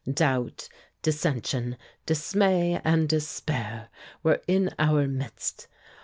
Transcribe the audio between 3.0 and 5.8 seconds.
despair were in our midst.